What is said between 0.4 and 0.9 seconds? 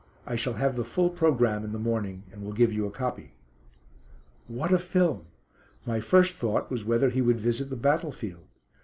have the